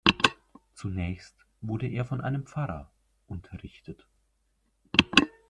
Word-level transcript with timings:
Zunächst 0.73 1.35
wurde 1.61 1.87
er 1.87 2.05
von 2.05 2.21
einem 2.21 2.47
Pfarrer 2.47 2.91
unterrichtet. 3.27 4.07